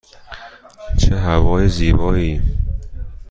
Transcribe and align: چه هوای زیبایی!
چه 0.97 1.15
هوای 1.19 1.67
زیبایی! 1.69 2.41